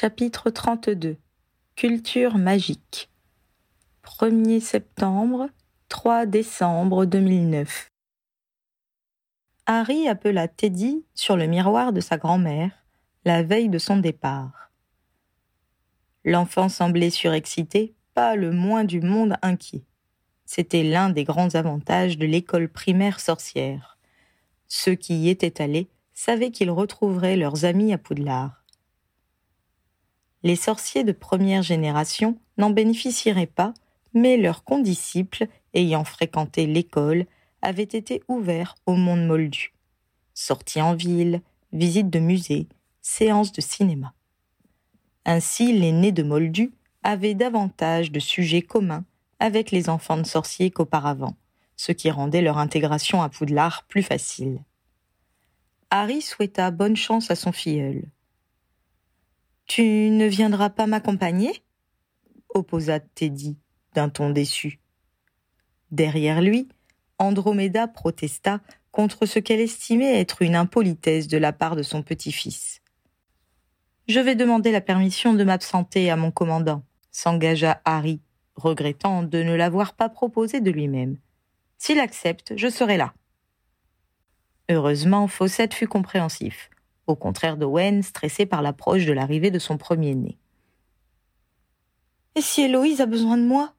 [0.00, 1.16] Chapitre 32
[1.74, 3.10] Culture magique
[4.04, 5.48] 1er septembre
[5.88, 7.88] 3 décembre 2009
[9.66, 12.70] Harry appela Teddy sur le miroir de sa grand-mère
[13.24, 14.70] la veille de son départ.
[16.24, 19.82] L'enfant semblait surexcité, pas le moins du monde inquiet.
[20.44, 23.98] C'était l'un des grands avantages de l'école primaire sorcière.
[24.68, 28.57] Ceux qui y étaient allés savaient qu'ils retrouveraient leurs amis à Poudlard.
[30.42, 33.74] Les sorciers de première génération n'en bénéficieraient pas,
[34.14, 37.26] mais leurs condisciples, ayant fréquenté l'école,
[37.62, 39.72] avaient été ouverts au monde moldu.
[40.34, 41.42] Sorties en ville,
[41.72, 42.68] visites de musées,
[43.02, 44.14] séances de cinéma.
[45.24, 49.04] Ainsi, les nés de Moldu avaient davantage de sujets communs
[49.40, 51.36] avec les enfants de sorciers qu'auparavant,
[51.76, 54.62] ce qui rendait leur intégration à Poudlard plus facile.
[55.90, 58.04] Harry souhaita bonne chance à son filleul.
[59.68, 61.62] Tu ne viendras pas m'accompagner?
[62.48, 63.58] opposa Teddy
[63.94, 64.80] d'un ton déçu.
[65.90, 66.68] Derrière lui,
[67.18, 68.60] Andromeda protesta
[68.92, 72.80] contre ce qu'elle estimait être une impolitesse de la part de son petit-fils.
[74.08, 78.22] Je vais demander la permission de m'absenter à mon commandant, s'engagea Harry,
[78.56, 81.18] regrettant de ne l'avoir pas proposé de lui-même.
[81.76, 83.12] S'il accepte, je serai là.
[84.70, 86.70] Heureusement, Fawcett fut compréhensif,
[87.08, 90.38] au contraire d'Owen, stressé par l'approche de l'arrivée de son premier-né.
[92.34, 93.74] Et si Héloïse a besoin de moi?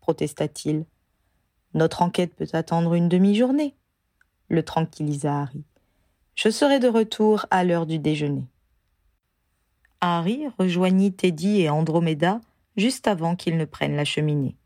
[0.00, 0.86] protesta-t-il.
[1.74, 3.74] Notre enquête peut attendre une demi-journée,
[4.48, 5.64] le tranquillisa Harry.
[6.34, 8.46] Je serai de retour à l'heure du déjeuner.
[10.00, 12.40] Harry rejoignit Teddy et Andromeda
[12.78, 14.56] juste avant qu'ils ne prennent la cheminée.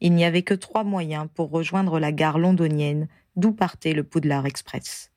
[0.00, 4.46] Il n'y avait que trois moyens pour rejoindre la gare londonienne d'où partait le Poudlard
[4.46, 5.10] Express.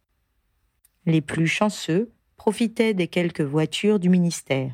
[1.05, 4.73] Les plus chanceux profitaient des quelques voitures du ministère.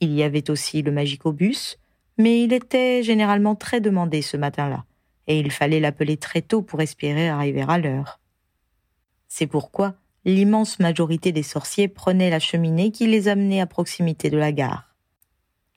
[0.00, 1.78] Il y avait aussi le Magicobus,
[2.18, 4.84] mais il était généralement très demandé ce matin-là,
[5.26, 8.20] et il fallait l'appeler très tôt pour espérer arriver à l'heure.
[9.26, 9.94] C'est pourquoi
[10.26, 14.94] l'immense majorité des sorciers prenaient la cheminée qui les amenait à proximité de la gare.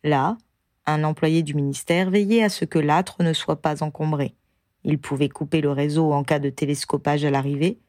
[0.03, 0.37] Là,
[0.85, 4.35] un employé du ministère veillait à ce que l'âtre ne soit pas encombré.
[4.83, 7.79] Il pouvait couper le réseau en cas de télescopage à l'arrivée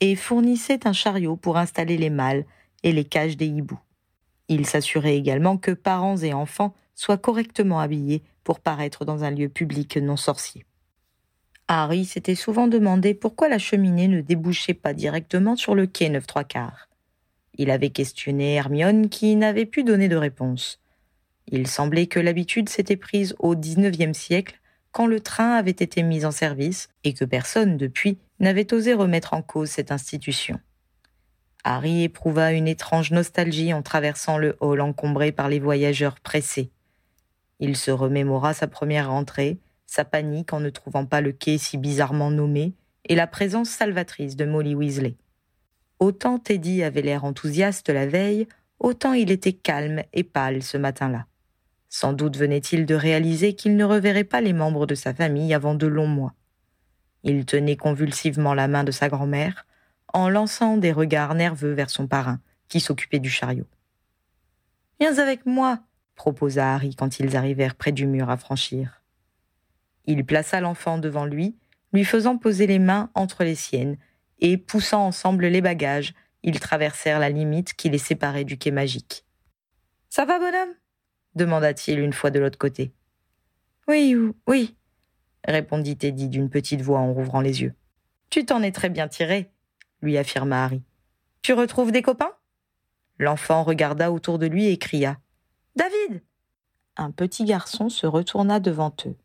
[0.00, 2.44] et fournissait un chariot pour installer les mâles
[2.84, 3.80] et les cages des hiboux.
[4.48, 9.48] Il s'assurait également que parents et enfants soient correctement habillés pour paraître dans un lieu
[9.48, 10.64] public non sorcier.
[11.66, 16.26] Harry s'était souvent demandé pourquoi la cheminée ne débouchait pas directement sur le quai neuf
[16.26, 16.88] trois quarts.
[17.56, 20.80] Il avait questionné Hermione qui n'avait pu donner de réponse.
[21.48, 24.60] Il semblait que l'habitude s'était prise au XIXe siècle
[24.92, 29.32] quand le train avait été mis en service et que personne depuis n'avait osé remettre
[29.32, 30.60] en cause cette institution.
[31.64, 36.70] Harry éprouva une étrange nostalgie en traversant le hall encombré par les voyageurs pressés.
[37.58, 41.78] Il se remémora sa première rentrée, sa panique en ne trouvant pas le quai si
[41.78, 42.74] bizarrement nommé,
[43.06, 45.16] et la présence salvatrice de Molly Weasley.
[45.98, 48.46] Autant Teddy avait l'air enthousiaste la veille,
[48.78, 51.26] autant il était calme et pâle ce matin-là.
[51.88, 55.74] Sans doute venait-il de réaliser qu'il ne reverrait pas les membres de sa famille avant
[55.74, 56.34] de longs mois.
[57.22, 59.64] Il tenait convulsivement la main de sa grand-mère,
[60.14, 63.66] en lançant des regards nerveux vers son parrain, qui s'occupait du chariot.
[65.00, 65.80] Viens avec moi,
[66.14, 69.02] proposa Harry quand ils arrivèrent près du mur à franchir.
[70.06, 71.56] Il plaça l'enfant devant lui,
[71.92, 73.98] lui faisant poser les mains entre les siennes,
[74.38, 79.24] et poussant ensemble les bagages, ils traversèrent la limite qui les séparait du quai magique.
[80.10, 80.74] Ça va, bonhomme?
[81.34, 82.92] demanda-t-il une fois de l'autre côté.
[83.88, 84.76] Oui, oui,
[85.44, 87.74] répondit Teddy d'une petite voix en rouvrant les yeux.
[88.30, 89.50] Tu t'en es très bien tiré,
[90.04, 90.82] lui affirma Harry.
[91.42, 92.32] Tu retrouves des copains?
[93.18, 95.18] L'enfant regarda autour de lui et cria.
[95.76, 96.22] David
[96.96, 99.16] Un petit garçon se retourna devant eux.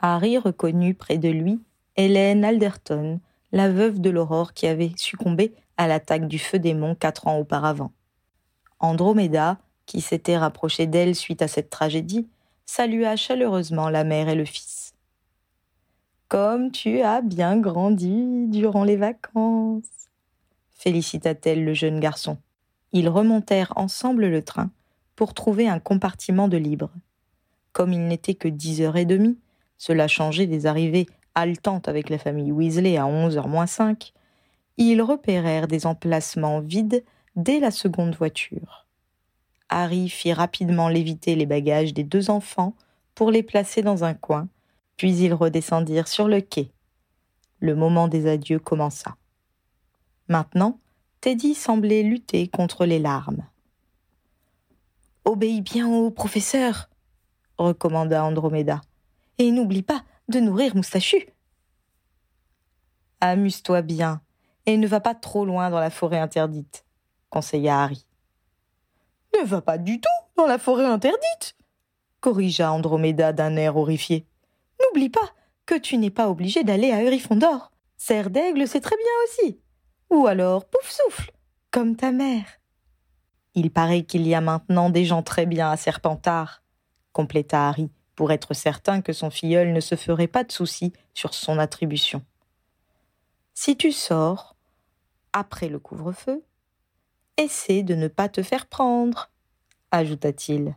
[0.00, 1.60] Harry reconnut près de lui
[1.96, 3.20] Hélène Alderton,
[3.52, 7.92] la veuve de l'aurore qui avait succombé à l'attaque du feu démon quatre ans auparavant.
[8.80, 12.28] Andromeda, qui s'était rapproché d'elle suite à cette tragédie,
[12.66, 14.94] salua chaleureusement la mère et le fils.
[16.28, 19.84] Comme tu as bien grandi durant les vacances,
[20.84, 22.36] félicita-t-elle le jeune garçon.
[22.92, 24.70] Ils remontèrent ensemble le train
[25.16, 26.90] pour trouver un compartiment de libre.
[27.72, 29.38] Comme il n'était que dix heures et demie,
[29.78, 34.12] cela changeait des arrivées haletantes avec la famille Weasley à onze heures moins cinq,
[34.76, 37.02] ils repérèrent des emplacements vides
[37.34, 38.86] dès la seconde voiture.
[39.70, 42.74] Harry fit rapidement léviter les bagages des deux enfants
[43.14, 44.48] pour les placer dans un coin,
[44.98, 46.70] puis ils redescendirent sur le quai.
[47.58, 49.16] Le moment des adieux commença.
[50.28, 50.78] Maintenant,
[51.20, 53.46] Teddy semblait lutter contre les larmes.
[55.24, 56.88] Obéis bien au professeur,
[57.58, 58.80] recommanda Andromeda.
[59.38, 61.26] Et n'oublie pas de nourrir Moustachu.
[63.20, 64.20] Amuse-toi bien,
[64.66, 66.84] et ne va pas trop loin dans la forêt interdite,
[67.30, 68.06] conseilla Harry.
[69.34, 71.56] Ne va pas du tout dans la forêt interdite,
[72.20, 74.26] corrigea Andromeda d'un air horrifié.
[74.80, 75.32] N'oublie pas
[75.66, 77.72] que tu n'es pas obligé d'aller à Eurifondor.
[77.96, 79.60] Serre d'aigle, c'est très bien aussi.
[80.10, 81.32] Ou alors, pouf souffle,
[81.70, 82.46] comme ta mère.
[83.54, 86.62] Il paraît qu'il y a maintenant des gens très bien à Serpentard,
[87.12, 91.34] compléta Harry, pour être certain que son filleul ne se ferait pas de soucis sur
[91.34, 92.24] son attribution.
[93.54, 94.56] Si tu sors,
[95.32, 96.44] après le couvre-feu,
[97.36, 99.30] essaie de ne pas te faire prendre,
[99.90, 100.76] ajouta-t-il.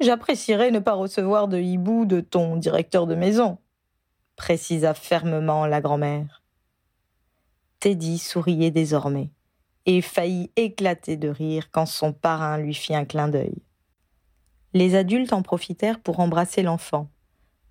[0.00, 3.58] J'apprécierais ne pas recevoir de hibou de ton directeur de maison,
[4.36, 6.37] précisa fermement la grand-mère.
[7.80, 9.30] Teddy souriait désormais
[9.86, 13.62] et faillit éclater de rire quand son parrain lui fit un clin d'œil.
[14.74, 17.08] Les adultes en profitèrent pour embrasser l'enfant.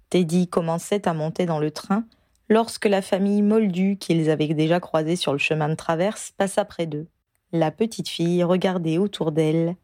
[0.09, 2.05] Teddy commençait à monter dans le train
[2.49, 6.87] lorsque la famille Moldu, qu'ils avaient déjà croisée sur le chemin de traverse, passa près
[6.87, 7.07] d'eux.
[7.51, 9.75] La petite fille regardait autour d'elle,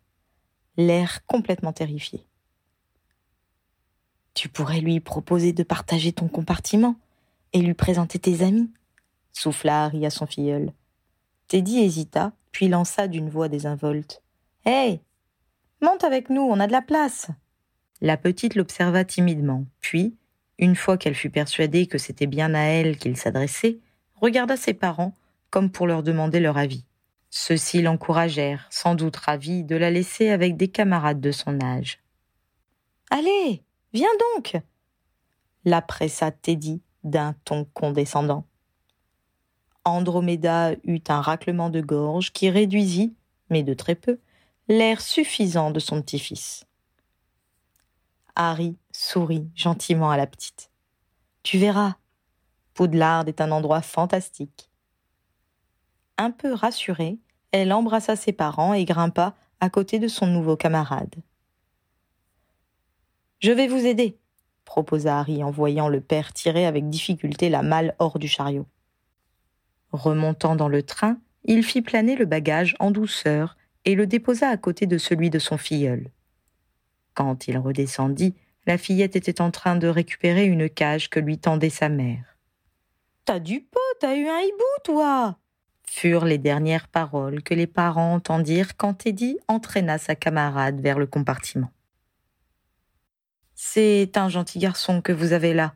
[0.78, 2.26] l'air complètement terrifié.
[4.34, 6.96] Tu pourrais lui proposer de partager ton compartiment
[7.52, 8.72] et lui présenter tes amis,
[9.34, 10.72] souffla Harry à son filleul.
[11.48, 14.22] Teddy hésita, puis lança d'une voix désinvolte.
[14.66, 15.02] Hé
[15.82, 17.28] Monte avec nous, on a de la place.
[18.00, 20.16] La petite l'observa timidement, puis,
[20.58, 23.80] une fois qu'elle fut persuadée que c'était bien à elle qu'il s'adressait,
[24.16, 25.14] regarda ses parents
[25.50, 26.86] comme pour leur demander leur avis.
[27.30, 32.00] Ceux-ci l'encouragèrent, sans doute ravis de la laisser avec des camarades de son âge.
[33.10, 33.64] Allez,
[33.94, 34.58] viens donc
[35.66, 38.46] la pressa Teddy d'un ton condescendant.
[39.86, 43.16] Andromeda eut un raclement de gorge qui réduisit,
[43.50, 44.20] mais de très peu,
[44.68, 46.66] l'air suffisant de son petit-fils.
[48.36, 50.72] Harry sourit gentiment à la petite.
[51.44, 51.96] Tu verras,
[52.74, 54.70] Poudlard est un endroit fantastique.
[56.18, 57.20] Un peu rassurée,
[57.52, 61.16] elle embrassa ses parents et grimpa à côté de son nouveau camarade.
[63.40, 64.18] Je vais vous aider,
[64.66, 68.66] proposa Harry en voyant le père tirer avec difficulté la malle hors du chariot.
[69.94, 73.56] Remontant dans le train, il fit planer le bagage en douceur
[73.86, 76.12] et le déposa à côté de celui de son filleul.
[77.14, 78.36] Quand il redescendit,
[78.66, 82.38] la fillette était en train de récupérer une cage que lui tendait sa mère.
[83.24, 85.38] T'as du pot, t'as eu un hibou, toi
[85.94, 91.06] furent les dernières paroles que les parents entendirent quand Teddy entraîna sa camarade vers le
[91.06, 91.70] compartiment.
[93.54, 95.76] C'est un gentil garçon que vous avez là,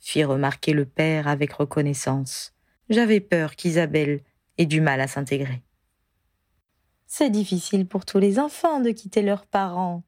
[0.00, 2.53] fit remarquer le père avec reconnaissance.
[2.90, 4.20] J'avais peur qu'Isabelle
[4.58, 5.62] ait du mal à s'intégrer.
[7.06, 10.02] C'est difficile pour tous les enfants de quitter leurs parents,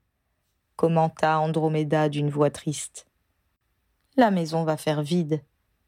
[0.76, 3.06] commenta Andromeda d'une voix triste.
[4.17, 5.43] La maison va faire vide,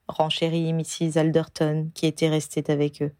[0.06, 1.18] renchérit Mrs.
[1.18, 3.12] Alderton, qui était restée avec eux.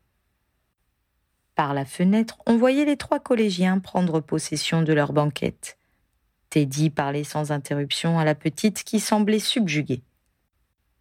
[1.55, 5.77] Par la fenêtre, on voyait les trois collégiens prendre possession de leur banquette.
[6.51, 10.03] Teddy parlait sans interruption à la petite qui semblait subjuguée.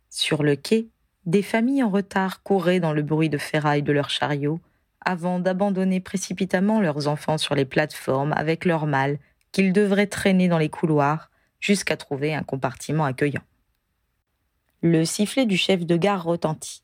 [0.10, 0.90] Sur le quai,
[1.28, 4.62] des familles en retard couraient dans le bruit de ferraille de leurs chariots,
[5.02, 9.20] avant d'abandonner précipitamment leurs enfants sur les plateformes avec leurs mâles
[9.52, 13.44] qu'ils devraient traîner dans les couloirs jusqu'à trouver un compartiment accueillant.
[14.82, 16.82] Le sifflet du chef de gare retentit.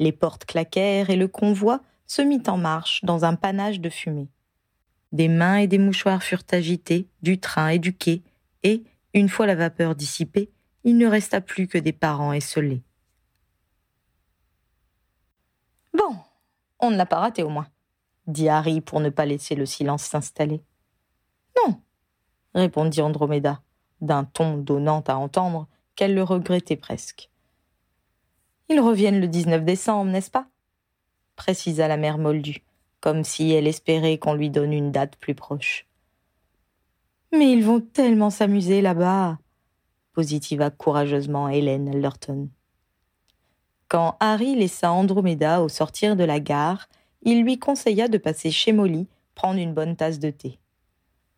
[0.00, 4.28] Les portes claquèrent et le convoi se mit en marche dans un panache de fumée.
[5.12, 8.22] Des mains et des mouchoirs furent agités du train et du quai,
[8.64, 8.82] et,
[9.14, 10.50] une fois la vapeur dissipée,
[10.82, 12.82] il ne resta plus que des parents esselés.
[16.80, 17.68] On ne l'a pas raté au moins,
[18.26, 20.62] dit Harry pour ne pas laisser le silence s'installer.
[21.56, 21.80] Non,
[22.54, 23.62] répondit Andromeda,
[24.00, 27.30] d'un ton donnant à entendre qu'elle le regrettait presque.
[28.68, 30.46] Ils reviennent le 19 décembre, n'est-ce pas?
[31.36, 32.62] précisa la mère Moldue,
[33.00, 35.86] comme si elle espérait qu'on lui donne une date plus proche.
[37.32, 39.38] Mais ils vont tellement s'amuser là-bas,
[40.12, 42.48] positiva courageusement Hélène Allerton.
[43.92, 46.88] Quand Harry laissa Andromeda au sortir de la gare,
[47.20, 50.58] il lui conseilla de passer chez Molly prendre une bonne tasse de thé.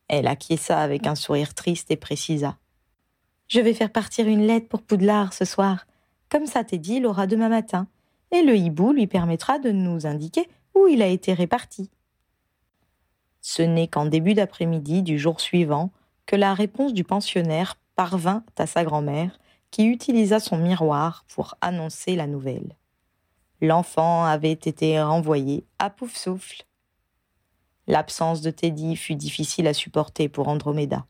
[0.06, 2.56] Elle acquiesça avec un sourire triste et précisa.
[3.48, 5.88] Je vais faire partir une lettre pour Poudlard ce soir.
[6.28, 7.88] Comme ça, Teddy l'aura demain matin,
[8.30, 11.90] et le hibou lui permettra de nous indiquer où il a été réparti.
[13.40, 15.90] Ce n'est qu'en début d'après-midi du jour suivant
[16.24, 19.40] que la réponse du pensionnaire parvint à sa grand-mère,
[19.74, 22.76] qui utilisa son miroir pour annoncer la nouvelle.
[23.60, 26.62] L'enfant avait été renvoyé à pouf souffle.
[27.88, 31.06] L'absence de Teddy fut difficile à supporter pour Andromeda.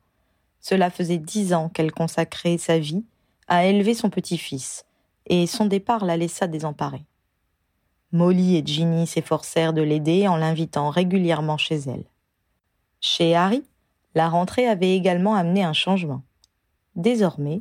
[0.62, 3.04] Cela faisait dix ans qu'elle consacrait sa vie
[3.48, 4.86] à élever son petit-fils,
[5.26, 7.04] et son départ la laissa désemparée.
[8.12, 12.06] Molly et Ginny s'efforcèrent de l'aider en l'invitant régulièrement chez elle.
[13.02, 13.62] Chez Harry,
[14.14, 16.22] la rentrée avait également amené un changement.
[16.96, 17.60] Désormais,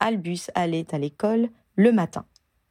[0.00, 2.24] Albus allait à l'école le matin,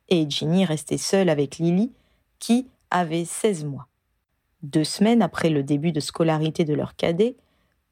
[0.10, 1.92] et Ginny restait seule avec Lily,
[2.40, 3.88] qui avait seize mois.
[4.64, 7.38] Deux semaines après le début de scolarité de leur cadet,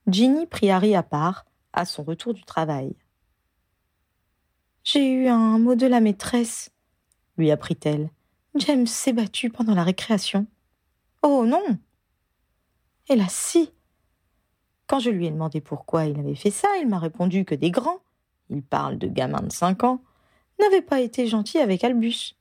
[0.08, 2.96] Ginny prit Harry à part à son retour du travail.
[4.84, 6.72] J'ai eu un mot de la maîtresse,
[7.38, 8.10] lui apprit-elle.
[8.56, 10.48] James s'est battu pendant la récréation.
[11.22, 11.78] Oh non
[13.10, 13.72] Hélas si
[14.88, 17.72] Quand je lui ai demandé pourquoi il avait fait ça, il m'a répondu que des
[17.72, 18.00] grands,
[18.50, 20.02] il parle de gamins de cinq ans,
[20.60, 22.36] n'avaient pas été gentils avec Albus.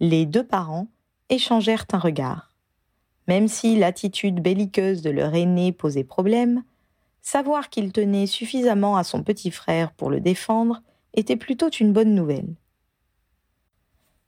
[0.00, 0.88] Les deux parents
[1.28, 2.54] échangèrent un regard.
[3.26, 6.64] Même si l'attitude belliqueuse de leur aîné posait problème,
[7.20, 10.82] savoir qu'il tenait suffisamment à son petit frère pour le défendre
[11.14, 12.54] était plutôt une bonne nouvelle.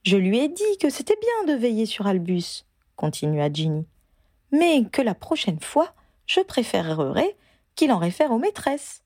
[0.03, 3.87] Je lui ai dit que c'était bien de veiller sur Albus, continua Ginny,
[4.51, 5.95] mais que la prochaine fois,
[6.27, 7.37] je préférerais
[7.75, 9.03] qu'il en réfère aux maîtresses,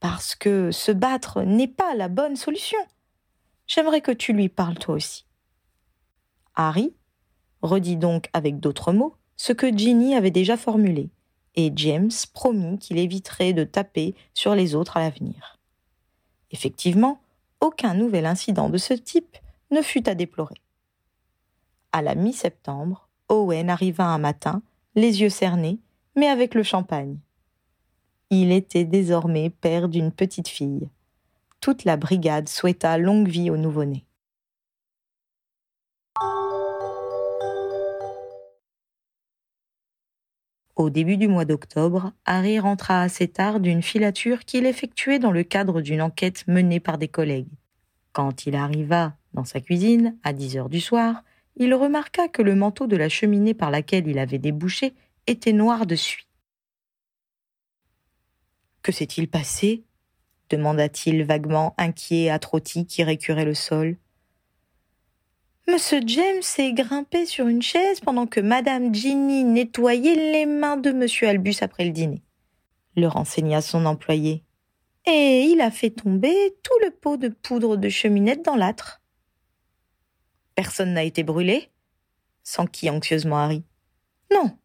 [0.00, 2.78] parce que se battre n'est pas la bonne solution.
[3.66, 5.26] J'aimerais que tu lui parles toi aussi.
[6.54, 6.94] Harry
[7.62, 11.10] redit donc avec d'autres mots ce que Ginny avait déjà formulé
[11.56, 15.58] et James promit qu'il éviterait de taper sur les autres à l'avenir.
[16.50, 17.20] Effectivement,
[17.60, 19.36] aucun nouvel incident de ce type
[19.70, 20.60] ne fut à déplorer.
[21.92, 24.62] À la mi-septembre, Owen arriva un matin,
[24.94, 25.78] les yeux cernés,
[26.14, 27.18] mais avec le champagne.
[28.30, 30.88] Il était désormais père d'une petite fille.
[31.60, 34.04] Toute la brigade souhaita longue vie au nouveau-né.
[40.74, 45.44] Au début du mois d'octobre, Harry rentra assez tard d'une filature qu'il effectuait dans le
[45.44, 47.48] cadre d'une enquête menée par des collègues.
[48.12, 51.22] Quand il arriva dans sa cuisine, à dix heures du soir,
[51.56, 54.94] il remarqua que le manteau de la cheminée par laquelle il avait débouché
[55.26, 56.25] était noir de suie.
[58.86, 59.82] Que s'est-il passé
[60.48, 63.96] demanda-t-il vaguement inquiet à Trotty qui récurait le sol.
[65.66, 70.92] Monsieur James est grimpé sur une chaise pendant que Madame Ginny nettoyait les mains de
[70.92, 72.22] Monsieur Albus après le dîner.
[72.94, 74.44] Le renseigna son employé.
[75.04, 79.02] Et il a fait tomber tout le pot de poudre de cheminette dans l'âtre.
[80.54, 81.72] Personne n'a été brûlé?
[82.44, 83.64] s'enquit anxieusement Harry.
[84.32, 84.56] Non,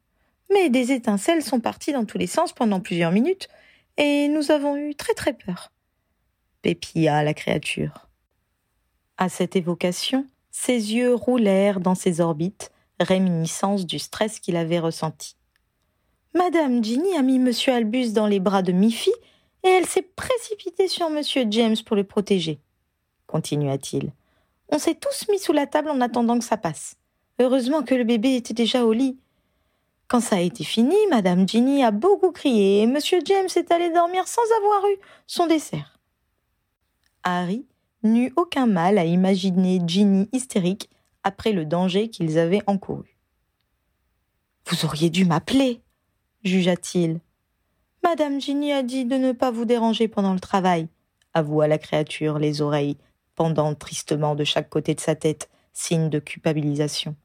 [0.53, 3.49] mais des étincelles sont parties dans tous les sens pendant plusieurs minutes,
[4.01, 5.71] et nous avons eu très très peur.
[6.63, 8.09] Pépilla la créature.
[9.17, 15.35] À cette évocation, ses yeux roulèrent dans ses orbites, réminiscence du stress qu'il avait ressenti.
[16.33, 19.13] Madame Ginny a mis Monsieur Albus dans les bras de Miffy
[19.63, 22.59] et elle s'est précipitée sur Monsieur James pour le protéger,
[23.27, 24.11] continua-t-il.
[24.69, 26.95] On s'est tous mis sous la table en attendant que ça passe.
[27.39, 29.19] Heureusement que le bébé était déjà au lit.
[30.11, 33.91] Quand ça a été fini, Madame Ginny a beaucoup crié et Monsieur James est allé
[33.91, 36.01] dormir sans avoir eu son dessert.
[37.23, 37.65] Harry
[38.03, 40.89] n'eut aucun mal à imaginer Ginny hystérique
[41.23, 43.17] après le danger qu'ils avaient encouru.
[44.65, 45.81] Vous auriez dû m'appeler,
[46.43, 47.21] jugea-t-il.
[48.03, 50.89] Madame Ginny a dit de ne pas vous déranger pendant le travail,
[51.33, 52.97] avoua la créature, les oreilles
[53.35, 57.15] pendant tristement de chaque côté de sa tête, signe de culpabilisation.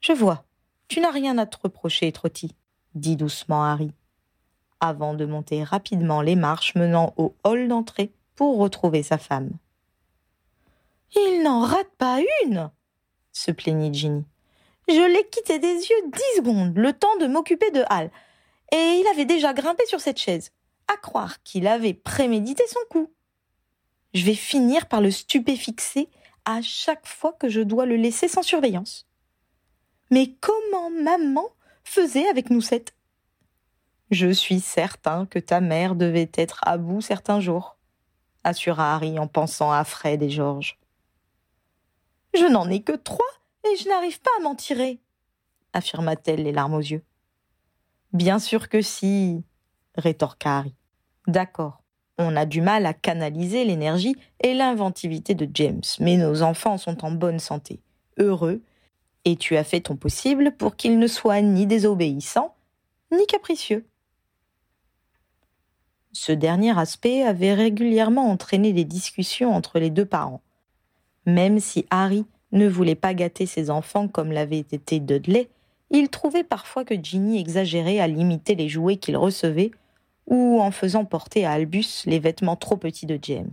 [0.00, 0.44] Je vois,
[0.88, 2.54] tu n'as rien à te reprocher, Trotty,
[2.94, 3.92] dit doucement Harry,
[4.80, 9.50] avant de monter rapidement les marches menant au hall d'entrée pour retrouver sa femme.
[11.14, 12.70] Il n'en rate pas une
[13.38, 14.24] se plaignit Ginny.
[14.88, 18.10] Je l'ai quitté des yeux dix secondes, le temps de m'occuper de Hal,
[18.72, 20.50] et il avait déjà grimpé sur cette chaise.
[20.92, 23.12] À croire qu'il avait prémédité son coup.
[24.14, 26.08] Je vais finir par le stupéfixer
[26.46, 29.06] à chaque fois que je dois le laisser sans surveillance.
[30.10, 31.48] Mais comment maman
[31.84, 32.94] faisait avec nous sept?
[34.10, 37.76] Je suis certain que ta mère devait être à bout certains jours,
[38.42, 40.78] assura Harry en pensant à Fred et Georges.
[42.34, 43.26] Je n'en ai que trois
[43.64, 45.00] et je n'arrive pas à m'en tirer,
[45.74, 47.02] affirma-t-elle les larmes aux yeux.
[48.14, 49.44] Bien sûr que si,
[49.96, 50.74] rétorqua Harry.
[51.26, 51.82] D'accord,
[52.16, 57.04] on a du mal à canaliser l'énergie et l'inventivité de James, mais nos enfants sont
[57.04, 57.82] en bonne santé,
[58.16, 58.62] heureux,
[59.28, 62.54] et tu as fait ton possible pour qu'ils ne soient ni désobéissants,
[63.12, 63.84] ni capricieux.
[66.12, 70.40] Ce dernier aspect avait régulièrement entraîné des discussions entre les deux parents,
[71.26, 75.50] même si Harry ne voulait pas gâter ses enfants comme l'avait été Dudley,
[75.90, 79.72] il trouvait parfois que Ginny exagérait à limiter les jouets qu'il recevait
[80.26, 83.52] ou en faisant porter à Albus les vêtements trop petits de James.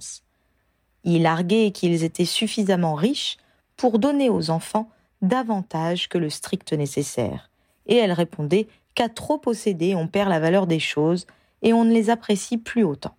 [1.04, 3.36] Il arguait qu'ils étaient suffisamment riches
[3.76, 4.90] pour donner aux enfants
[5.28, 7.50] davantage que le strict nécessaire,
[7.88, 11.28] et elle répondait qu'à trop posséder on perd la valeur des choses
[11.62, 13.16] et on ne les apprécie plus autant.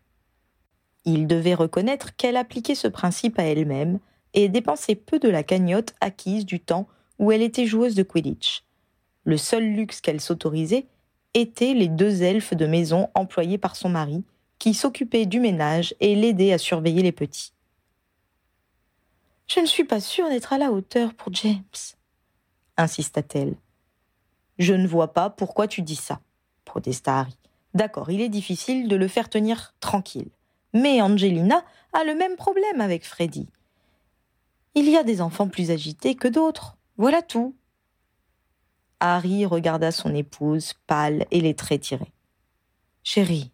[1.05, 3.99] Il devait reconnaître qu'elle appliquait ce principe à elle-même
[4.35, 8.65] et dépensait peu de la cagnotte acquise du temps où elle était joueuse de Quidditch.
[9.25, 10.87] Le seul luxe qu'elle s'autorisait
[11.35, 14.25] était les deux elfes de maison employés par son mari,
[14.59, 17.53] qui s'occupaient du ménage et l'aidaient à surveiller les petits.
[19.49, 21.63] Je ne suis pas sûre d'être à la hauteur pour James,
[22.77, 23.55] insista-t-elle.
[24.59, 26.21] Je ne vois pas pourquoi tu dis ça,
[26.65, 27.37] protesta Harry.
[27.75, 30.31] D'accord, il est difficile de le faire tenir tranquille.
[30.73, 33.49] Mais Angelina a le même problème avec Freddy.
[34.75, 36.77] Il y a des enfants plus agités que d'autres.
[36.97, 37.55] Voilà tout.
[39.01, 42.13] Harry regarda son épouse, pâle et les traits tirés.
[43.03, 43.53] Chérie,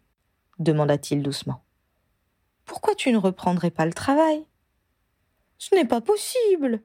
[0.59, 1.61] demanda-t-il doucement,
[2.65, 4.45] pourquoi tu ne reprendrais pas le travail?
[5.57, 6.81] Ce n'est pas possible,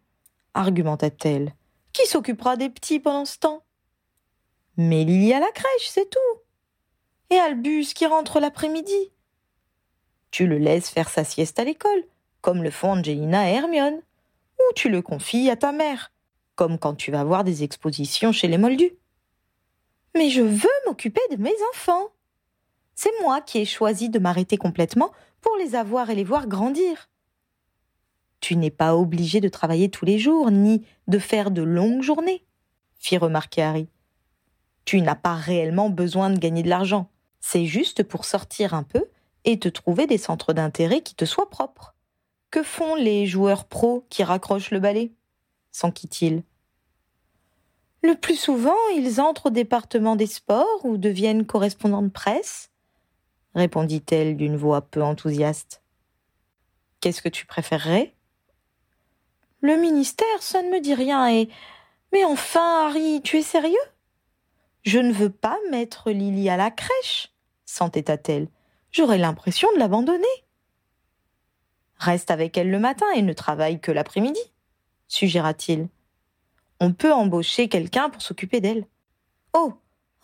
[0.55, 1.55] argumenta-t-elle.
[1.99, 3.65] Qui s'occupera des petits pendant ce temps?
[4.77, 6.41] Mais Lily à la crèche, c'est tout.
[7.31, 9.11] Et Albus qui rentre l'après-midi?
[10.31, 12.05] Tu le laisses faire sa sieste à l'école,
[12.41, 14.01] comme le font Angelina et Hermione,
[14.61, 16.13] ou tu le confies à ta mère
[16.55, 18.97] comme quand tu vas voir des expositions chez les Moldus.
[20.17, 22.09] Mais je veux m'occuper de mes enfants.
[22.95, 27.09] C'est moi qui ai choisi de m'arrêter complètement pour les avoir et les voir grandir.
[28.41, 32.45] Tu n'es pas obligé de travailler tous les jours, ni de faire de longues journées,
[32.99, 33.89] fit remarquer Harry.
[34.85, 37.11] Tu n'as pas réellement besoin de gagner de l'argent.
[37.41, 39.05] C'est juste pour sortir un peu
[39.45, 41.95] et te trouver des centres d'intérêt qui te soient propres.
[42.51, 45.13] Que font les joueurs pros qui raccrochent le balai?
[45.71, 46.43] s'enquit-il.
[48.03, 52.71] Le plus souvent, ils entrent au département des sports ou deviennent correspondants de presse,
[53.55, 55.83] répondit-elle d'une voix peu enthousiaste.
[57.01, 58.15] Qu'est-ce que tu préférerais?
[59.61, 61.49] Le ministère, ça ne me dit rien et.
[62.13, 63.77] Mais enfin, Harry, tu es sérieux?
[64.83, 68.49] Je ne veux pas mettre Lily à la crèche, s'entêta-t-elle.
[68.91, 70.25] J'aurais l'impression de l'abandonner.
[71.97, 74.41] Reste avec elle le matin et ne travaille que l'après-midi
[75.09, 75.89] suggéra-t-il.
[76.81, 78.87] On peut embaucher quelqu'un pour s'occuper d'elle.
[79.53, 79.73] Oh,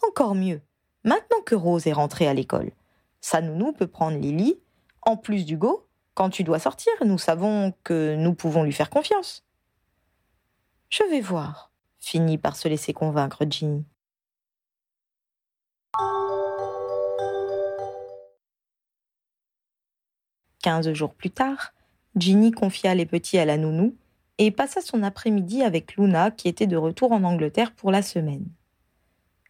[0.06, 0.60] encore mieux.
[1.02, 2.70] Maintenant que Rose est rentrée à l'école,
[3.20, 4.58] sa nounou peut prendre Lily,
[5.02, 5.83] en plus d'Hugo,
[6.14, 9.44] quand tu dois sortir, nous savons que nous pouvons lui faire confiance.
[10.88, 13.84] Je vais voir, finit par se laisser convaincre Ginny.
[20.62, 21.74] Quinze jours plus tard,
[22.16, 23.96] Ginny confia les petits à la nounou
[24.38, 28.46] et passa son après-midi avec Luna qui était de retour en Angleterre pour la semaine.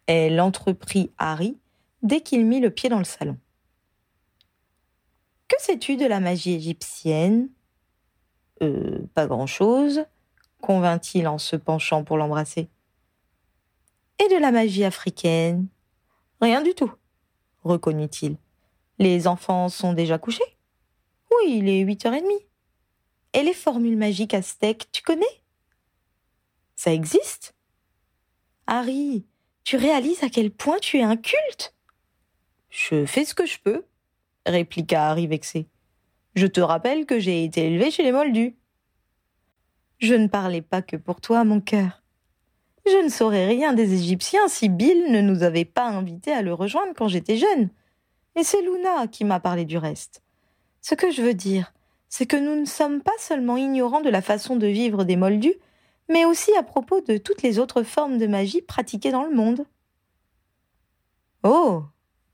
[0.06, 1.58] Elle entreprit Harry
[2.02, 3.38] dès qu'il mit le pied dans le salon.
[5.48, 7.48] Que sais-tu de la magie égyptienne?
[8.62, 10.04] Euh, pas grand-chose,
[10.60, 12.68] convint-il en se penchant pour l'embrasser.
[14.18, 15.66] Et de la magie africaine?
[16.40, 16.92] Rien du tout,
[17.62, 18.36] reconnut-il.
[18.98, 20.56] Les enfants sont déjà couchés?
[21.30, 22.46] Oui, il est huit heures et demie.
[23.32, 25.42] Et les formules magiques aztèques, tu connais?
[26.76, 27.54] Ça existe?
[28.66, 29.26] Harry,
[29.64, 31.74] tu réalises à quel point tu es un culte
[32.70, 33.84] Je fais ce que je peux,
[34.46, 35.66] répliqua Harry vexé.
[36.34, 38.56] Je te rappelle que j'ai été élevé chez les Moldus.
[39.98, 42.02] Je ne parlais pas que pour toi, mon cœur.
[42.86, 46.52] Je ne saurais rien des Égyptiens si Bill ne nous avait pas invités à le
[46.52, 47.70] rejoindre quand j'étais jeune.
[48.36, 50.22] Et c'est Luna qui m'a parlé du reste.
[50.82, 51.72] Ce que je veux dire,
[52.08, 55.54] c'est que nous ne sommes pas seulement ignorants de la façon de vivre des Moldus,
[56.10, 59.64] mais aussi à propos de toutes les autres formes de magie pratiquées dans le monde.
[61.42, 61.84] Oh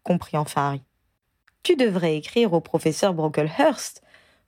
[0.02, 0.82] comprit enfin Harry.
[1.62, 4.02] Tu devrais écrire au professeur Brocklehurst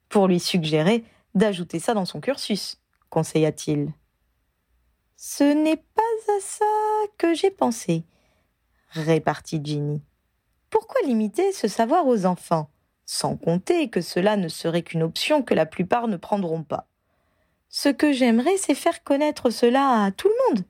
[0.08, 2.78] pour lui suggérer d'ajouter ça dans son cursus,
[3.10, 3.92] conseilla-t-il.
[5.16, 6.64] Ce n'est pas à ça
[7.18, 8.04] que j'ai pensé,
[8.90, 10.02] répartit Ginny.
[10.68, 12.70] Pourquoi limiter ce savoir aux enfants
[13.04, 16.88] sans compter que cela ne serait qu'une option que la plupart ne prendront pas?
[17.68, 20.64] Ce que j'aimerais, c'est faire connaître cela à tout le monde.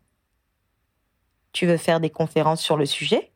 [1.53, 3.32] Tu veux faire des conférences sur le sujet?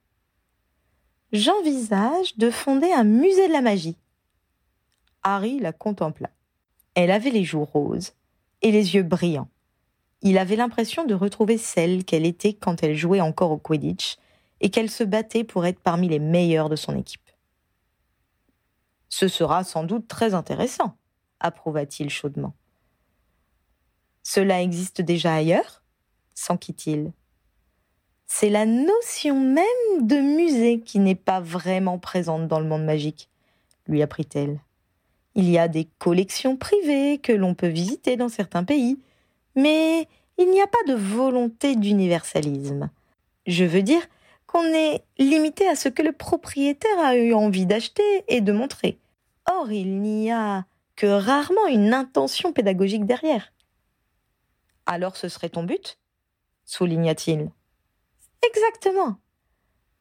[1.37, 3.99] J'envisage de fonder un musée de la magie.
[5.23, 6.31] Harry la contempla.
[6.95, 8.15] Elle avait les joues roses
[8.63, 9.51] et les yeux brillants.
[10.23, 14.17] Il avait l'impression de retrouver celle qu'elle était quand elle jouait encore au Quidditch
[14.63, 17.29] et qu'elle se battait pour être parmi les meilleurs de son équipe.
[19.11, 20.97] Ce sera sans doute très intéressant,
[21.41, 22.55] approuva-t-il chaudement.
[24.23, 25.83] Cela existe déjà ailleurs?
[26.35, 27.13] s'enquit-il.
[28.27, 33.31] C'est la notion même de musée qui n'est pas vraiment présente dans le monde magique,
[33.87, 34.61] lui apprit-elle.
[35.35, 38.99] Il y a des collections privées que l'on peut visiter dans certains pays,
[39.55, 40.09] mais
[40.39, 42.91] il n'y a pas de volonté d'universalisme.
[43.47, 44.03] Je veux dire
[44.47, 48.99] qu'on est limité à ce que le propriétaire a eu envie d'acheter et de montrer.
[49.49, 50.65] Or, il n'y a
[50.97, 53.53] que rarement une intention pédagogique derrière.
[54.87, 55.99] Alors ce serait ton but?
[56.65, 57.51] souligna-t-il.
[58.45, 59.17] Exactement.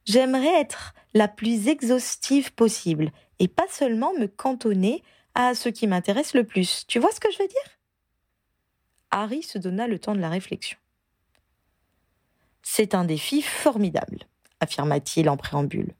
[0.06, 6.34] J'aimerais être la plus exhaustive possible et pas seulement me cantonner à ce qui m'intéresse
[6.34, 6.86] le plus.
[6.88, 7.80] Tu vois ce que je veux dire?
[9.12, 10.78] Harry se donna le temps de la réflexion.
[12.62, 14.20] C'est un défi formidable,
[14.60, 15.94] affirma-t-il en préambule.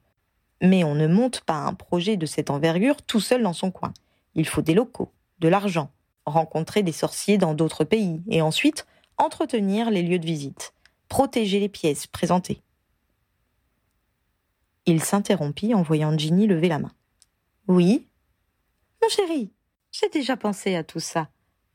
[0.62, 3.94] Mais on ne monte pas un projet de cette envergure tout seul dans son coin.
[4.36, 5.92] Il faut des locaux, de l'argent,
[6.26, 10.74] rencontrer des sorciers dans d'autres pays, et ensuite entretenir les lieux de visite,
[11.08, 12.62] protéger les pièces présentées.
[14.86, 16.92] Il s'interrompit en voyant Ginny lever la main.
[17.68, 18.08] Oui?
[19.02, 19.52] Mon chéri,
[19.92, 21.30] j'ai déjà pensé à tout ça.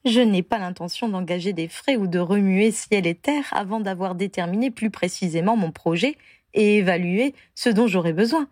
[0.04, 4.14] Je n'ai pas l'intention d'engager des frais ou de remuer ciel et terre avant d'avoir
[4.14, 6.16] déterminé plus précisément mon projet
[6.54, 8.48] et évalué ce dont j'aurai besoin.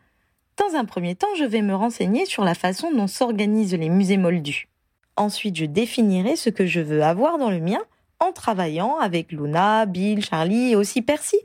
[0.56, 4.16] Dans un premier temps, je vais me renseigner sur la façon dont s'organisent les musées
[4.16, 4.68] moldus.
[5.16, 7.80] Ensuite, je définirai ce que je veux avoir dans le mien
[8.20, 11.38] en travaillant avec Luna, Bill, Charlie et aussi Percy,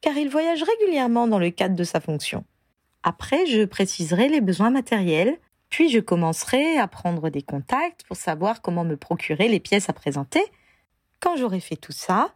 [0.00, 2.44] car il voyage régulièrement dans le cadre de sa fonction.
[3.02, 5.38] Après, je préciserai les besoins matériels,
[5.68, 9.92] puis je commencerai à prendre des contacts pour savoir comment me procurer les pièces à
[9.92, 10.42] présenter.
[11.20, 12.34] Quand j'aurai fait tout ça,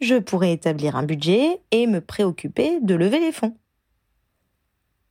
[0.00, 3.56] je pourrai établir un budget et me préoccuper de lever les fonds.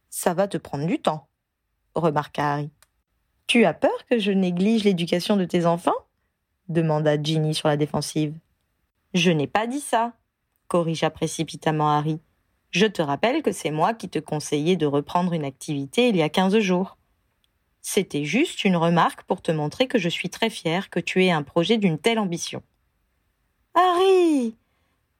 [0.09, 1.27] Ça va te prendre du temps,
[1.95, 2.71] remarqua Harry.
[3.47, 6.04] Tu as peur que je néglige l'éducation de tes enfants?
[6.69, 8.33] Demanda Ginny sur la défensive.
[9.13, 10.13] Je n'ai pas dit ça,
[10.67, 12.19] corrigea précipitamment Harry.
[12.71, 16.21] Je te rappelle que c'est moi qui te conseillais de reprendre une activité il y
[16.21, 16.97] a quinze jours.
[17.81, 21.31] C'était juste une remarque pour te montrer que je suis très fière que tu aies
[21.31, 22.63] un projet d'une telle ambition.
[23.75, 24.55] Harry,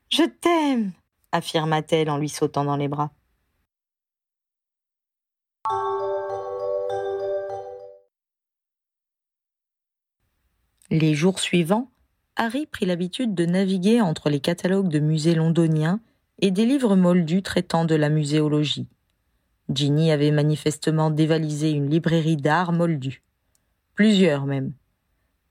[0.09, 0.91] je t'aime,
[1.31, 3.11] affirma-t-elle en lui sautant dans les bras.
[10.91, 11.89] Les jours suivants,
[12.35, 15.99] Harry prit l'habitude de naviguer entre les catalogues de musées londoniens
[16.39, 18.87] et des livres moldus traitant de la muséologie.
[19.73, 23.23] Ginny avait manifestement dévalisé une librairie d'art moldu.
[23.95, 24.73] Plusieurs même.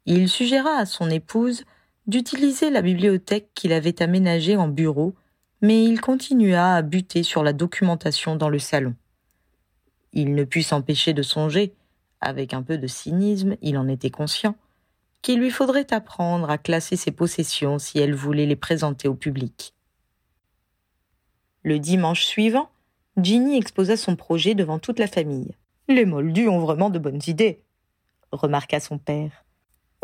[0.06, 1.64] Il suggéra à son épouse
[2.06, 5.14] d'utiliser la bibliothèque qu'il avait aménagée en bureau,
[5.62, 8.94] mais il continua à buter sur la documentation dans le salon.
[10.12, 11.74] Il ne put s'empêcher de songer,
[12.20, 14.54] avec un peu de cynisme, il en était conscient,
[15.24, 19.74] qu'il lui faudrait apprendre à classer ses possessions si elle voulait les présenter au public.
[21.62, 22.68] Le dimanche suivant,
[23.16, 25.56] Ginny exposa son projet devant toute la famille.
[25.88, 27.62] Les Moldus ont vraiment de bonnes idées,
[28.32, 29.46] remarqua son père.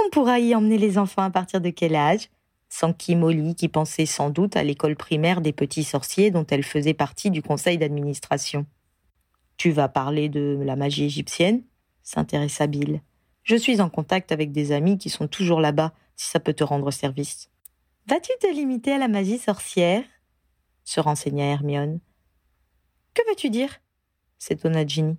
[0.02, 2.30] On pourra y emmener les enfants à partir de quel âge?
[2.70, 6.94] S'enquit Molly, qui pensait sans doute à l'école primaire des petits sorciers dont elle faisait
[6.94, 8.64] partie du conseil d'administration.
[9.59, 11.62] Tu vas parler de la magie égyptienne?
[12.02, 13.02] s'intéressa Bill.
[13.42, 16.64] Je suis en contact avec des amis qui sont toujours là-bas, si ça peut te
[16.64, 17.50] rendre service.
[18.07, 20.05] Vas-tu te limiter à la magie sorcière?
[20.85, 22.00] se renseigna Hermione.
[23.14, 23.81] Que veux-tu dire?
[24.38, 25.18] s'étonna Ginny.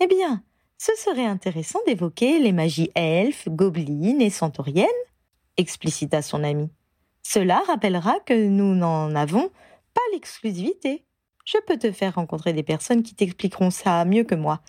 [0.00, 0.42] Eh bien,
[0.76, 4.86] ce serait intéressant d'évoquer les magies elfes, gobelines et centauriennes,
[5.56, 6.70] explicita son ami.
[7.22, 9.50] Cela rappellera que nous n'en avons
[9.94, 11.04] pas l'exclusivité.
[11.44, 14.60] Je peux te faire rencontrer des personnes qui t'expliqueront ça mieux que moi.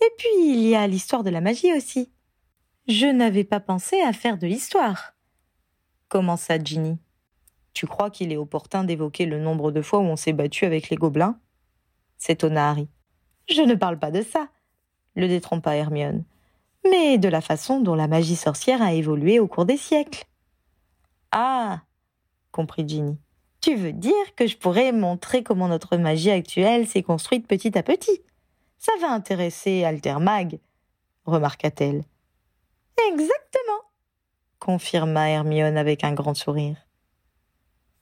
[0.00, 2.10] Et puis, il y a l'histoire de la magie aussi.
[2.88, 5.14] Je n'avais pas pensé à faire de l'histoire,
[6.08, 6.98] commença Ginny?
[7.74, 10.90] Tu crois qu'il est opportun d'évoquer le nombre de fois où on s'est battu avec
[10.90, 11.38] les gobelins?
[12.18, 12.88] S'étonna Harry.
[13.48, 14.48] Je ne parle pas de ça,
[15.14, 16.24] le détrompa Hermione,
[16.84, 20.24] mais de la façon dont la magie sorcière a évolué au cours des siècles.
[21.30, 21.82] Ah
[22.50, 23.16] comprit Ginny.
[23.60, 27.84] Tu veux dire que je pourrais montrer comment notre magie actuelle s'est construite petit à
[27.84, 28.22] petit?
[28.76, 30.58] Ça va intéresser Altermag,
[31.26, 32.02] remarqua-t-elle.
[33.10, 33.82] Exactement,
[34.58, 36.76] confirma Hermione avec un grand sourire.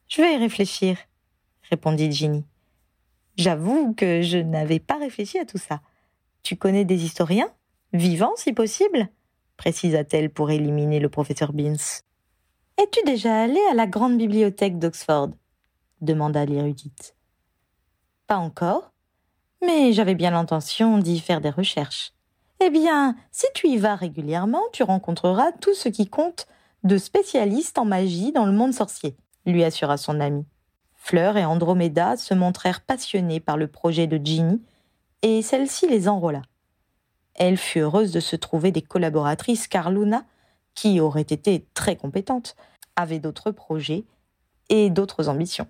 [0.07, 0.97] Je vais y réfléchir,
[1.69, 2.45] répondit Ginny.
[3.37, 5.81] J'avoue que je n'avais pas réfléchi à tout ça.
[6.43, 7.51] Tu connais des historiens
[7.93, 9.09] Vivants, si possible
[9.61, 12.01] précisa-t-elle pour éliminer le professeur Beans.
[12.79, 15.29] Es-tu déjà allé à la grande bibliothèque d'Oxford?
[16.01, 17.15] demanda l'érudite.
[18.25, 18.91] Pas encore,
[19.63, 22.11] mais j'avais bien l'intention d'y faire des recherches.
[22.63, 26.45] Eh bien, si tu y vas régulièrement, tu rencontreras tout ce qui compte
[26.83, 29.15] de spécialistes en magie dans le monde sorcier,
[29.47, 30.45] lui assura son ami.
[30.93, 34.61] Fleur et Andromeda se montrèrent passionnés par le projet de Ginny
[35.23, 36.43] et celle-ci les enrôla.
[37.33, 40.23] Elle fut heureuse de se trouver des collaboratrices car Luna,
[40.75, 42.55] qui aurait été très compétente,
[42.95, 44.05] avait d'autres projets
[44.69, 45.67] et d'autres ambitions.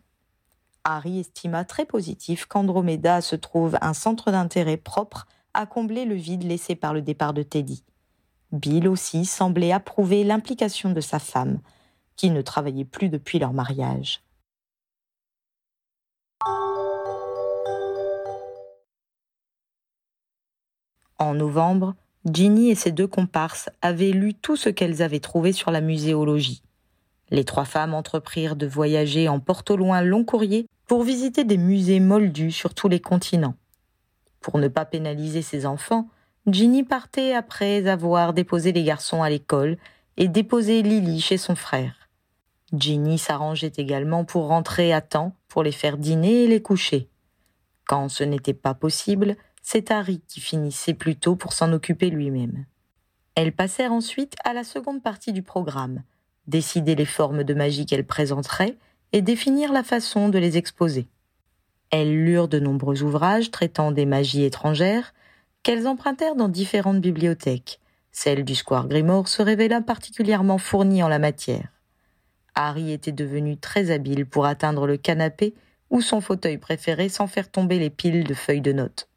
[0.84, 6.44] Harry estima très positif qu'Andromeda se trouve un centre d'intérêt propre à combler le vide
[6.44, 7.84] laissé par le départ de Teddy.
[8.52, 11.60] Bill aussi semblait approuver l'implication de sa femme,
[12.16, 14.22] qui ne travaillait plus depuis leur mariage.
[21.18, 25.72] En novembre, Ginny et ses deux comparses avaient lu tout ce qu'elles avaient trouvé sur
[25.72, 26.64] la muséologie.
[27.30, 32.00] Les trois femmes entreprirent de voyager en porte loin long courrier pour visiter des musées
[32.00, 33.56] moldus sur tous les continents.
[34.42, 36.10] Pour ne pas pénaliser ses enfants,
[36.48, 39.78] Ginny partait après avoir déposé les garçons à l'école
[40.18, 42.10] et déposé Lily chez son frère.
[42.74, 47.10] Ginny s'arrangeait également pour rentrer à temps pour les faire dîner et les coucher.
[47.86, 52.66] Quand ce n'était pas possible, c'est Harry qui finissait plus tôt pour s'en occuper lui-même.
[53.36, 56.04] Elles passèrent ensuite à la seconde partie du programme,
[56.48, 58.78] décider les formes de magie qu'elles présenteraient
[59.12, 61.08] et définir la façon de les exposer.
[61.92, 65.14] Elles lurent de nombreux ouvrages traitant des magies étrangères
[65.64, 67.80] qu'elles empruntèrent dans différentes bibliothèques.
[68.12, 71.70] Celle du Square Grimoire se révéla particulièrement fournie en la matière.
[72.56, 75.54] Harry était devenu très habile pour atteindre le canapé
[75.90, 79.08] ou son fauteuil préféré sans faire tomber les piles de feuilles de notes.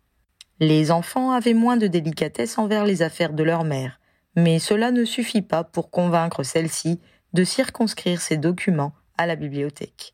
[0.60, 4.00] Les enfants avaient moins de délicatesse envers les affaires de leur mère,
[4.36, 7.00] mais cela ne suffit pas pour convaincre celle-ci
[7.32, 10.13] de circonscrire ses documents à la bibliothèque.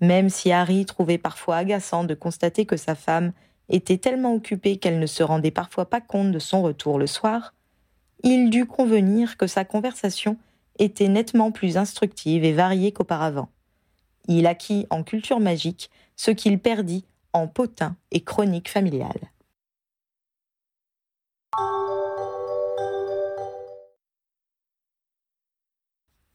[0.00, 3.32] Même si Harry trouvait parfois agaçant de constater que sa femme
[3.68, 7.54] était tellement occupée qu'elle ne se rendait parfois pas compte de son retour le soir,
[8.22, 10.36] il dut convenir que sa conversation
[10.78, 13.48] était nettement plus instructive et variée qu'auparavant.
[14.26, 19.30] Il acquit en culture magique ce qu'il perdit en potin et chronique familiale.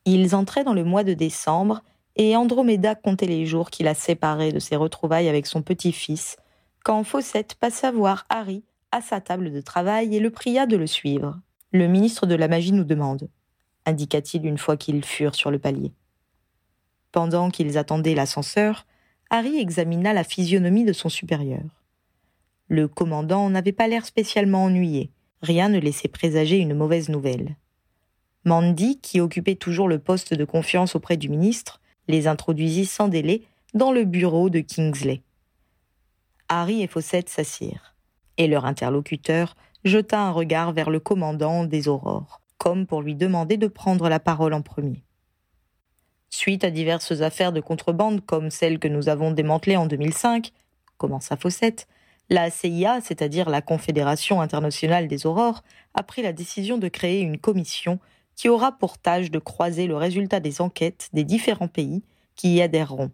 [0.06, 1.82] Ils entraient dans le mois de décembre
[2.16, 6.38] et Andromeda comptait les jours qui la séparaient de ses retrouvailles avec son petit-fils,
[6.84, 10.88] quand Fawcett passa voir Harry à sa table de travail et le pria de le
[10.88, 11.40] suivre.
[11.72, 13.30] Le ministre de la magie nous demande,
[13.86, 15.92] indiqua-t-il une fois qu'ils furent sur le palier.
[17.12, 18.86] Pendant qu'ils attendaient l'ascenseur,
[19.30, 21.64] Harry examina la physionomie de son supérieur.
[22.68, 25.12] Le commandant n'avait pas l'air spécialement ennuyé.
[25.42, 27.56] Rien ne laissait présager une mauvaise nouvelle.
[28.46, 33.44] Mandy, qui occupait toujours le poste de confiance auprès du ministre, les introduisit sans délai
[33.74, 35.22] dans le bureau de Kingsley.
[36.50, 37.96] Harry et Fawcett s'assirent,
[38.38, 43.58] et leur interlocuteur jeta un regard vers le commandant des Aurores, comme pour lui demander
[43.58, 45.04] de prendre la parole en premier.
[46.30, 50.52] Suite à diverses affaires de contrebande comme celle que nous avons démantelée en 2005,
[50.98, 51.88] commença Fawcett,
[52.30, 55.64] la CIA, c'est-à-dire la Confédération internationale des aurores,
[55.94, 58.00] a pris la décision de créer une commission
[58.36, 62.04] qui aura pour tâche de croiser le résultat des enquêtes des différents pays
[62.36, 63.12] qui y adhéreront.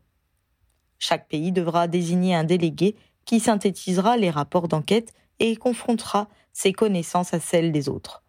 [0.98, 7.34] Chaque pays devra désigner un délégué qui synthétisera les rapports d'enquête et confrontera ses connaissances
[7.34, 8.24] à celles des autres.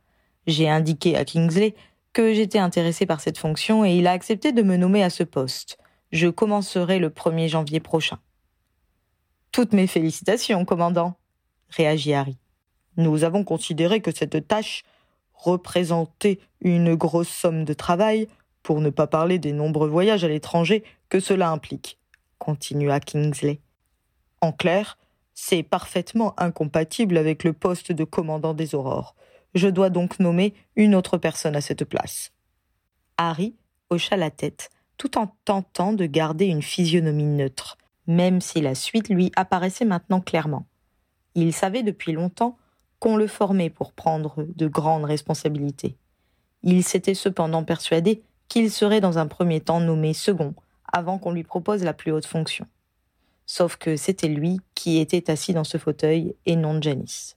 [0.47, 1.75] J'ai indiqué à Kingsley
[2.13, 5.23] que j'étais intéressé par cette fonction et il a accepté de me nommer à ce
[5.23, 5.79] poste.
[6.13, 8.19] Je commencerai le 1er janvier prochain.
[9.53, 11.17] Toutes mes félicitations, commandant,
[11.71, 12.39] réagit Harry.
[12.97, 14.83] Nous avons considéré que cette tâche
[15.43, 18.29] représentait une grosse somme de travail,
[18.63, 21.99] pour ne pas parler des nombreux voyages à l'étranger que cela implique,
[22.39, 23.61] continua Kingsley.
[24.43, 24.99] En clair,
[25.35, 29.15] c'est parfaitement incompatible avec le poste de commandant des aurores.
[29.55, 32.33] Je dois donc nommer une autre personne à cette place.
[33.17, 33.57] Harry
[33.89, 39.09] hocha la tête, tout en tentant de garder une physionomie neutre, même si la suite
[39.09, 40.67] lui apparaissait maintenant clairement.
[41.35, 42.59] Il savait depuis longtemps
[43.01, 45.97] qu'on le formait pour prendre de grandes responsabilités.
[46.63, 50.55] Il s'était cependant persuadé qu'il serait dans un premier temps nommé second,
[50.93, 52.67] avant qu'on lui propose la plus haute fonction.
[53.47, 57.37] Sauf que c'était lui qui était assis dans ce fauteuil et non Janice.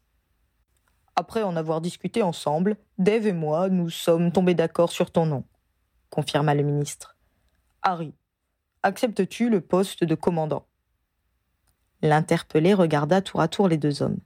[1.15, 5.43] Après en avoir discuté ensemble, Dave et moi, nous sommes tombés d'accord sur ton nom,
[6.09, 7.15] confirma le ministre.
[7.83, 8.13] Harry,
[8.81, 10.65] acceptes-tu le poste de commandant?
[12.01, 14.19] L'interpellé regarda tour à tour les deux hommes.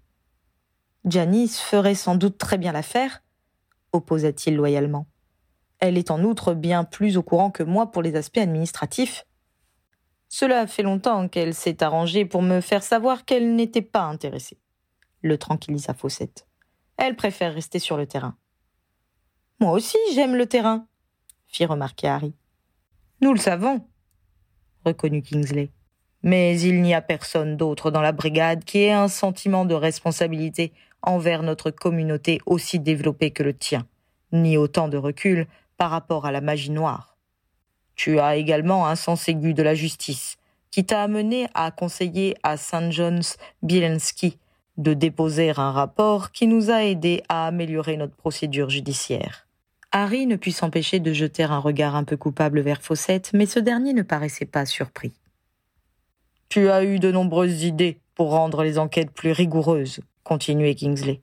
[1.08, 3.24] Janice ferait sans doute très bien l'affaire,
[3.94, 5.08] opposa-t-il loyalement.
[5.80, 9.26] Elle est en outre bien plus au courant que moi pour les aspects administratifs.
[10.28, 14.60] Cela fait longtemps qu'elle s'est arrangée pour me faire savoir qu'elle n'était pas intéressée.
[15.22, 16.46] Le tranquillisa Fawcett.
[16.98, 18.36] Elle préfère rester sur le terrain.
[19.60, 20.88] Moi aussi, j'aime le terrain,
[21.48, 22.36] fit remarquer Harry.
[23.22, 23.88] Nous le savons,
[24.86, 25.72] reconnut Kingsley.
[26.24, 30.74] Mais il n'y a personne d'autre dans la brigade qui ait un sentiment de responsabilité
[31.08, 33.88] envers notre communauté aussi développé que le tien,
[34.32, 37.18] ni autant de recul par rapport à la magie noire.
[37.96, 40.38] Tu as également un sens aigu de la justice,
[40.70, 42.92] qui t'a amené à conseiller à St.
[42.92, 44.38] John's Bielensky
[44.78, 49.48] de déposer un rapport qui nous a aidés à améliorer notre procédure judiciaire.
[49.92, 53.60] Harry ne put s'empêcher de jeter un regard un peu coupable vers Fawcett, mais ce
[53.60, 55.14] dernier ne paraissait pas surpris.
[56.50, 61.22] Tu as eu de nombreuses idées pour rendre les enquêtes plus rigoureuses, continuait Kingsley.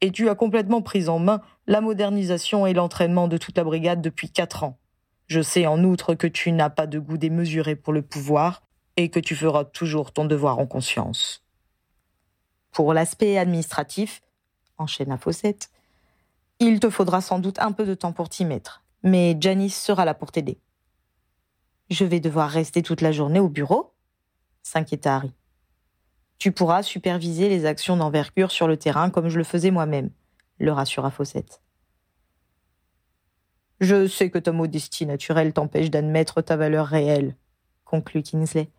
[0.00, 4.00] Et tu as complètement pris en main la modernisation et l'entraînement de toute la brigade
[4.00, 4.78] depuis quatre ans.
[5.26, 8.62] Je sais en outre que tu n'as pas de goût démesuré pour le pouvoir
[8.96, 11.44] et que tu feras toujours ton devoir en conscience.
[12.70, 14.22] Pour l'aspect administratif,
[14.78, 15.70] enchaîna Fawcett,
[16.60, 20.04] il te faudra sans doute un peu de temps pour t'y mettre, mais Janice sera
[20.04, 20.58] là pour t'aider.
[21.90, 23.92] Je vais devoir rester toute la journée au bureau
[24.62, 25.32] s'inquiéta Harry.
[26.40, 30.08] Tu pourras superviser les actions d'envergure sur le terrain comme je le faisais moi-même,
[30.58, 31.60] le rassura Fawcett.
[33.78, 37.36] Je sais que ta modestie naturelle t'empêche d'admettre ta valeur réelle,
[37.84, 38.70] conclut Kingsley.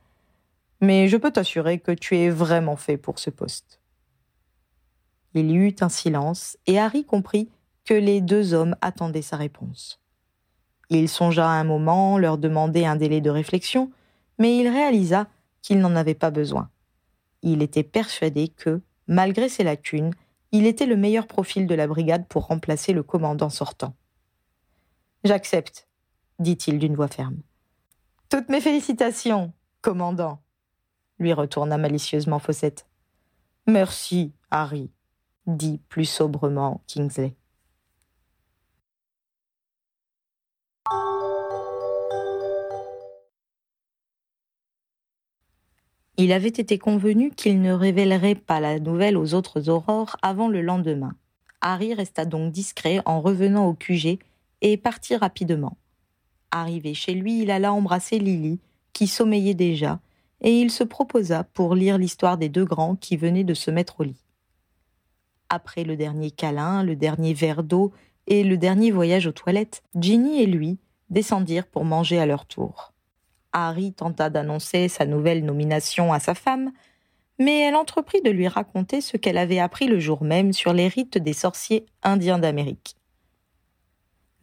[0.81, 3.79] Mais je peux t'assurer que tu es vraiment fait pour ce poste.
[5.35, 7.47] Il y eut un silence, et Harry comprit
[7.85, 10.01] que les deux hommes attendaient sa réponse.
[10.89, 13.91] Il songea un moment leur demander un délai de réflexion,
[14.39, 15.27] mais il réalisa
[15.61, 16.70] qu'il n'en avait pas besoin.
[17.41, 20.13] Il était persuadé que, malgré ses lacunes,
[20.51, 23.95] il était le meilleur profil de la brigade pour remplacer le commandant sortant.
[25.23, 25.87] J'accepte,
[26.39, 27.37] dit-il d'une voix ferme.
[28.29, 30.41] Toutes mes félicitations, commandant,
[31.19, 32.85] lui retourna malicieusement Fawcett.
[33.67, 34.91] Merci, Harry,
[35.47, 37.35] dit plus sobrement Kingsley.
[46.23, 50.61] Il avait été convenu qu'il ne révélerait pas la nouvelle aux autres aurores avant le
[50.61, 51.15] lendemain.
[51.61, 54.19] Harry resta donc discret en revenant au QG
[54.61, 55.77] et partit rapidement.
[56.51, 58.59] Arrivé chez lui, il alla embrasser Lily,
[58.93, 59.99] qui sommeillait déjà,
[60.41, 64.01] et il se proposa pour lire l'histoire des deux grands qui venaient de se mettre
[64.01, 64.23] au lit.
[65.49, 67.93] Après le dernier câlin, le dernier verre d'eau
[68.27, 70.77] et le dernier voyage aux toilettes, Ginny et lui
[71.09, 72.90] descendirent pour manger à leur tour.
[73.53, 76.71] Harry tenta d'annoncer sa nouvelle nomination à sa femme,
[77.39, 80.87] mais elle entreprit de lui raconter ce qu'elle avait appris le jour même sur les
[80.87, 82.95] rites des sorciers indiens d'Amérique.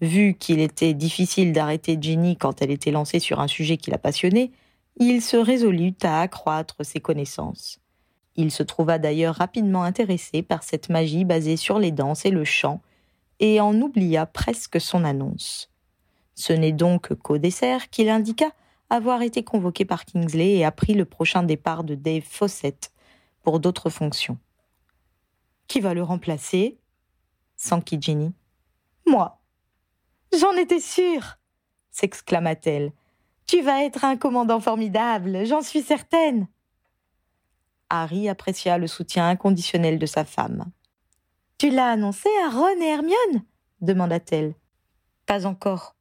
[0.01, 3.99] Vu qu'il était difficile d'arrêter Ginny quand elle était lancée sur un sujet qui la
[3.99, 4.53] passionnait,
[4.97, 7.81] il se résolut à accroître ses connaissances.
[8.37, 12.45] Il se trouva d'ailleurs rapidement intéressé par cette magie basée sur les danses et le
[12.45, 12.81] chant,
[13.41, 15.71] et en oublia presque son annonce.
[16.35, 18.51] Ce n'est donc qu'au dessert qu'il indiqua
[18.91, 22.93] avoir été convoqué par Kingsley et appris le prochain départ de Dave Fawcett
[23.43, 24.39] pour d'autres fonctions.
[25.67, 26.79] Qui va le remplacer?
[27.57, 28.33] S'enquit Jenny.
[29.07, 29.41] Moi.
[30.39, 31.39] J'en étais sûre
[31.99, 32.93] s'exclama-t-elle.
[33.47, 36.47] Tu vas être un commandant formidable, j'en suis certaine.
[37.91, 40.67] Harry apprécia le soutien inconditionnel de sa femme.
[41.57, 43.43] Tu l'as annoncé à Ron et Hermione?
[43.81, 44.55] demanda-t-elle.
[45.27, 45.97] Pas encore.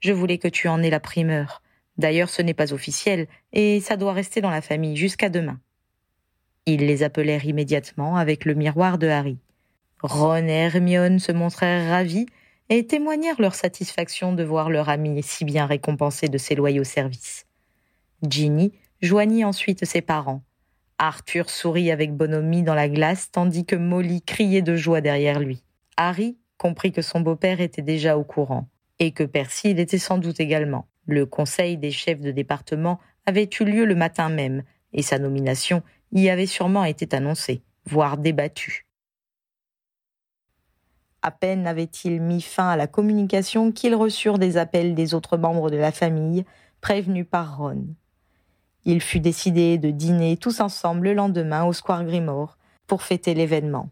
[0.00, 1.61] Je voulais que tu en aies la primeur.
[1.98, 5.60] D'ailleurs, ce n'est pas officiel, et ça doit rester dans la famille jusqu'à demain.
[6.66, 9.38] Ils les appelèrent immédiatement avec le miroir de Harry.
[10.02, 12.26] Ron et Hermione se montrèrent ravis
[12.68, 17.46] et témoignèrent leur satisfaction de voir leur ami si bien récompensé de ses loyaux services.
[18.28, 20.42] Ginny joignit ensuite ses parents.
[20.98, 25.64] Arthur sourit avec bonhomie dans la glace tandis que Molly criait de joie derrière lui.
[25.96, 28.68] Harry comprit que son beau-père était déjà au courant
[29.00, 30.86] et que Percy l'était sans doute également.
[31.06, 34.62] Le conseil des chefs de département avait eu lieu le matin même,
[34.92, 38.86] et sa nomination y avait sûrement été annoncée, voire débattue.
[41.22, 45.70] À peine avait-il mis fin à la communication qu'ils reçurent des appels des autres membres
[45.70, 46.44] de la famille,
[46.80, 47.86] prévenus par Ron.
[48.84, 53.88] Il fut décidé de dîner tous ensemble le lendemain au Square Grimore pour fêter l'événement.